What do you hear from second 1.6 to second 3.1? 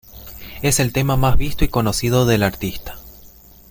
y conocido del artista.